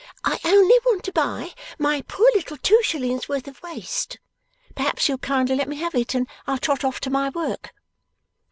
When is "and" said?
6.15-6.25